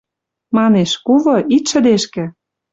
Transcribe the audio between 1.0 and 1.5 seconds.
«Кувы,